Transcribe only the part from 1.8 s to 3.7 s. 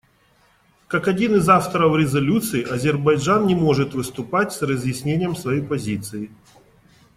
резолюции Азербайджан не